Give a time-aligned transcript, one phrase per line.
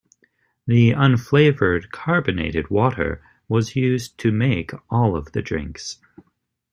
[0.65, 5.99] The unflavored carbonated water was used to make all of the drinks.